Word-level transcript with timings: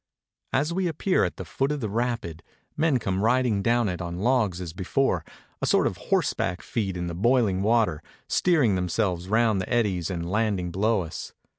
As 0.51 0.73
we 0.73 0.87
appear 0.87 1.23
at 1.23 1.37
the 1.37 1.45
foot 1.45 1.71
of 1.71 1.79
the 1.79 1.87
rapid, 1.87 2.41
men 2.75 2.97
come 2.97 3.21
riding 3.23 3.61
down 3.61 3.87
it 3.87 4.01
on 4.01 4.17
logs 4.17 4.59
as 4.59 4.73
before, 4.73 5.23
a 5.61 5.67
sort 5.67 5.85
of 5.85 5.97
horseback 6.09 6.63
feat 6.63 6.97
in 6.97 7.05
the 7.05 7.13
boiHng 7.13 7.61
water, 7.61 8.01
steering 8.27 8.73
themselves 8.73 9.27
round 9.29 9.61
the 9.61 9.69
eddies 9.71 10.09
and 10.09 10.27
landing 10.31 10.71
below 10.71 11.01
us. 11.03 11.33